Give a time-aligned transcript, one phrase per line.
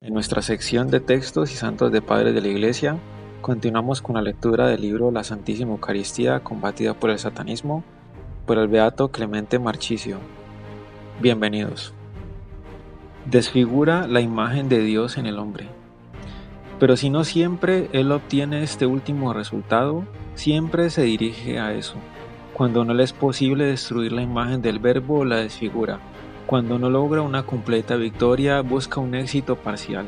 [0.00, 2.98] En nuestra sección de textos y santos de padres de la Iglesia,
[3.40, 7.82] continuamos con la lectura del libro La Santísima Eucaristía combatida por el satanismo
[8.46, 10.20] por el beato Clemente Marchicio.
[11.20, 11.94] Bienvenidos.
[13.24, 15.66] Desfigura la imagen de Dios en el hombre.
[16.78, 20.04] Pero si no siempre él obtiene este último resultado,
[20.36, 21.96] siempre se dirige a eso.
[22.54, 25.98] Cuando no le es posible destruir la imagen del verbo, la desfigura
[26.48, 30.06] cuando no logra una completa victoria, busca un éxito parcial,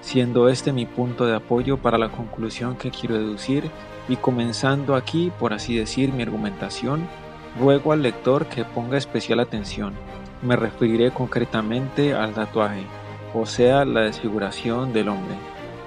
[0.00, 3.68] siendo este mi punto de apoyo para la conclusión que quiero deducir
[4.08, 7.08] y comenzando aquí, por así decir, mi argumentación,
[7.58, 9.94] ruego al lector que ponga especial atención.
[10.42, 12.84] Me referiré concretamente al tatuaje,
[13.34, 15.34] o sea, la desfiguración del hombre.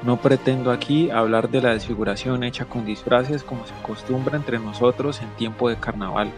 [0.03, 5.21] No pretendo aquí hablar de la desfiguración hecha con disfraces como se acostumbra entre nosotros
[5.21, 6.29] en tiempo de carnaval,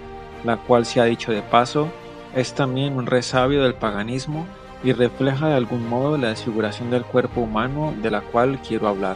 [0.44, 1.90] la cual se ha dicho de paso
[2.36, 4.46] es también un resabio del paganismo
[4.84, 9.16] y refleja de algún modo la desfiguración del cuerpo humano de la cual quiero hablar.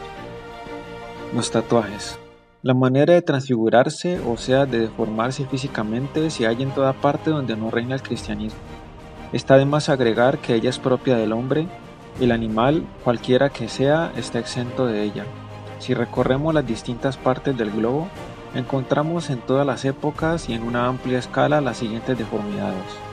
[1.34, 2.18] Los tatuajes.
[2.62, 7.56] La manera de transfigurarse, o sea, de deformarse físicamente, se halla en toda parte donde
[7.56, 8.58] no reina el cristianismo.
[9.32, 11.68] Está de más agregar que ella es propia del hombre,
[12.20, 15.24] el animal, cualquiera que sea, está exento de ella.
[15.78, 18.08] Si recorremos las distintas partes del globo,
[18.54, 23.09] encontramos en todas las épocas y en una amplia escala las siguientes deformidades.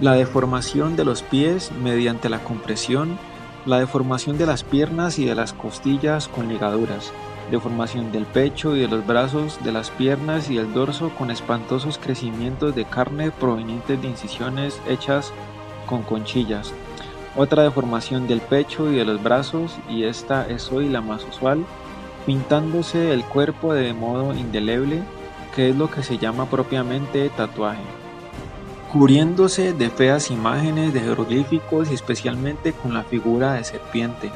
[0.00, 3.18] La deformación de los pies mediante la compresión,
[3.66, 7.12] la deformación de las piernas y de las costillas con ligaduras,
[7.50, 11.98] deformación del pecho y de los brazos, de las piernas y del dorso con espantosos
[11.98, 15.32] crecimientos de carne provenientes de incisiones hechas
[15.84, 16.72] con conchillas.
[17.36, 21.64] Otra deformación del pecho y de los brazos, y esta es hoy la más usual,
[22.24, 25.02] pintándose el cuerpo de modo indeleble,
[25.56, 27.97] que es lo que se llama propiamente tatuaje
[28.92, 34.30] cubriéndose de feas imágenes de jeroglíficos y especialmente con la figura de serpiente.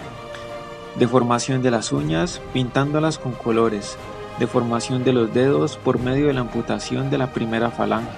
[0.98, 3.96] Deformación de las uñas, pintándolas con colores.
[4.38, 8.10] Deformación de los dedos por medio de la amputación de la primera falange.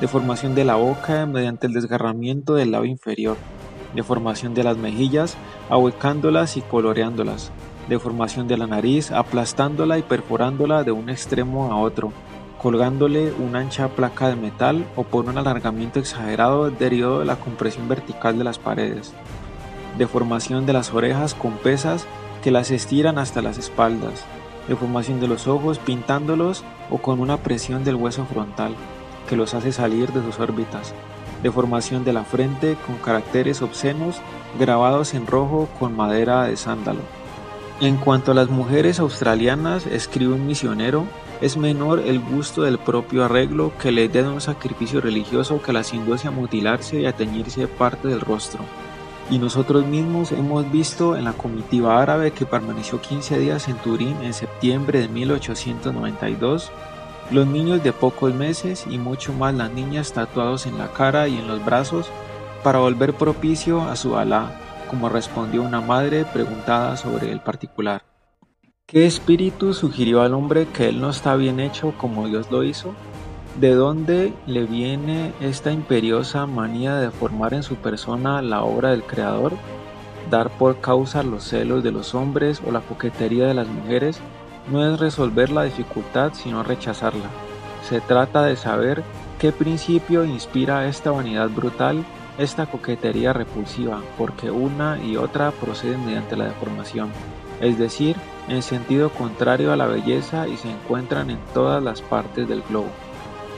[0.00, 3.38] Deformación de la boca mediante el desgarramiento del labio inferior.
[3.94, 5.36] Deformación de las mejillas,
[5.70, 7.50] ahuecándolas y coloreándolas.
[7.88, 12.12] Deformación de la nariz, aplastándola y perforándola de un extremo a otro
[12.62, 17.88] colgándole una ancha placa de metal o por un alargamiento exagerado derivado de la compresión
[17.88, 19.12] vertical de las paredes.
[19.98, 22.06] Deformación de las orejas con pesas
[22.42, 24.24] que las estiran hasta las espaldas.
[24.68, 28.74] Deformación de los ojos pintándolos o con una presión del hueso frontal
[29.28, 30.94] que los hace salir de sus órbitas.
[31.42, 34.20] Deformación de la frente con caracteres obscenos
[34.58, 37.00] grabados en rojo con madera de sándalo.
[37.80, 41.04] En cuanto a las mujeres australianas, escribe un misionero,
[41.42, 45.72] es menor el gusto del propio arreglo que le idea de un sacrificio religioso que
[45.72, 48.64] las induce a mutilarse y a teñirse parte del rostro.
[49.28, 54.16] Y nosotros mismos hemos visto en la comitiva árabe que permaneció 15 días en Turín
[54.22, 56.70] en septiembre de 1892,
[57.32, 61.38] los niños de pocos meses y mucho más las niñas tatuados en la cara y
[61.38, 62.08] en los brazos
[62.62, 64.52] para volver propicio a su Alá,
[64.88, 68.11] como respondió una madre preguntada sobre el particular.
[68.92, 72.92] ¿Qué espíritu sugirió al hombre que él no está bien hecho como Dios lo hizo?
[73.58, 79.02] ¿De dónde le viene esta imperiosa manía de formar en su persona la obra del
[79.02, 79.54] Creador?
[80.30, 84.20] Dar por causa los celos de los hombres o la coquetería de las mujeres
[84.70, 87.30] no es resolver la dificultad sino rechazarla.
[87.88, 89.02] Se trata de saber
[89.38, 92.04] qué principio inspira esta vanidad brutal,
[92.36, 97.08] esta coquetería repulsiva, porque una y otra proceden mediante la deformación
[97.62, 98.16] es decir,
[98.48, 102.90] en sentido contrario a la belleza y se encuentran en todas las partes del globo.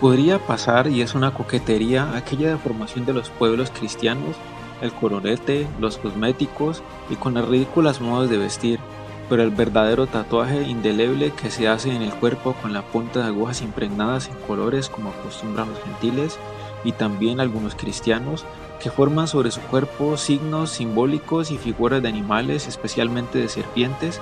[0.01, 4.37] Podría pasar, y es una coquetería, aquella deformación de los pueblos cristianos,
[4.83, 8.81] el coronete, los cosméticos y con las ridículas modas de vestir,
[9.29, 13.27] pero el verdadero tatuaje indeleble que se hace en el cuerpo con la punta de
[13.27, 16.39] agujas impregnadas en colores como acostumbran los gentiles
[16.85, 18.45] y también algunos cristianos,
[18.83, 24.21] que forman sobre su cuerpo signos simbólicos y figuras de animales, especialmente de serpientes,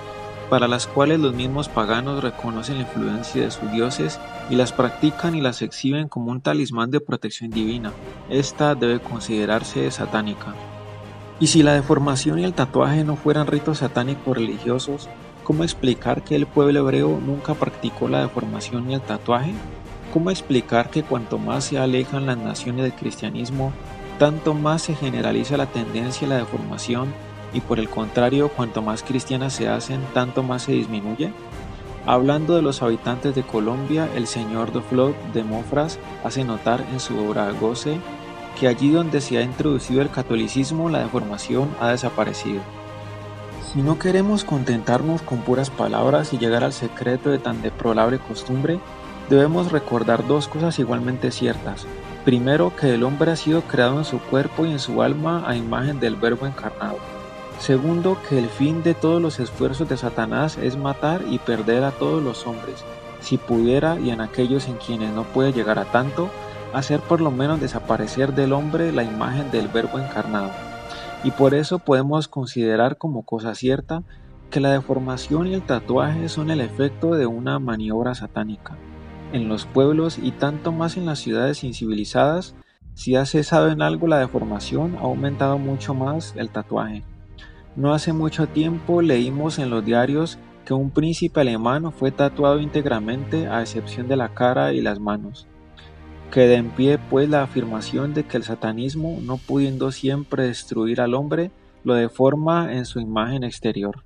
[0.53, 4.21] para las cuales los mismos paganos reconocen la influencia de sus dioses
[4.51, 7.91] y las practican y las exhiben como un talismán de protección divina.
[8.29, 10.55] Esta debe considerarse satánica.
[11.41, 15.09] Y si la deformación y el tatuaje no fueran ritos satánicos religiosos,
[15.43, 19.55] ¿cómo explicar que el pueblo hebreo nunca practicó la deformación y el tatuaje?
[20.13, 23.73] ¿Cómo explicar que cuanto más se alejan las naciones del cristianismo,
[24.19, 27.09] tanto más se generaliza la tendencia a la deformación
[27.53, 31.33] y por el contrario, cuanto más cristianas se hacen, tanto más se disminuye?
[32.05, 37.17] Hablando de los habitantes de Colombia, el señor Doflot de Mofras hace notar en su
[37.19, 37.99] obra Goce
[38.59, 42.61] que allí donde se ha introducido el catolicismo la deformación ha desaparecido.
[43.73, 48.81] Si no queremos contentarnos con puras palabras y llegar al secreto de tan deplorable costumbre,
[49.31, 51.87] debemos recordar dos cosas igualmente ciertas.
[52.25, 55.57] Primero, que el hombre ha sido creado en su cuerpo y en su alma a
[55.57, 56.99] imagen del Verbo encarnado.
[57.63, 61.93] Segundo, que el fin de todos los esfuerzos de Satanás es matar y perder a
[61.93, 62.85] todos los hombres,
[63.21, 66.29] si pudiera y en aquellos en quienes no puede llegar a tanto,
[66.75, 70.51] hacer por lo menos desaparecer del hombre la imagen del Verbo encarnado.
[71.23, 74.03] Y por eso podemos considerar como cosa cierta
[74.51, 78.77] que la deformación y el tatuaje son el efecto de una maniobra satánica.
[79.33, 82.57] En los pueblos y tanto más en las ciudades incivilizadas,
[82.95, 87.05] si ha cesado en algo la deformación, ha aumentado mucho más el tatuaje.
[87.75, 93.49] No hace mucho tiempo leímos en los diarios que un príncipe alemán fue tatuado íntegramente
[93.49, 95.47] a excepción de la cara y las manos.
[96.31, 101.15] Queda en pie pues la afirmación de que el satanismo, no pudiendo siempre destruir al
[101.15, 101.51] hombre,
[101.83, 104.05] lo deforma en su imagen exterior.